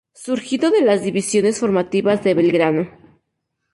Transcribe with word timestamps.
Surgido 0.15 0.71
de 0.71 0.81
las 0.81 1.03
divisiones 1.03 1.59
formativas 1.59 2.23
de 2.23 2.33
Belgrano. 2.33 2.89